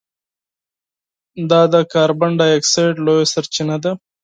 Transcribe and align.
دا 1.51 1.61
د 1.73 1.75
کاربن 1.93 2.31
ډای 2.39 2.51
اکسایډ 2.55 2.95
لویه 3.05 3.29
سرچینه 3.33 3.77
ده. 3.83 3.91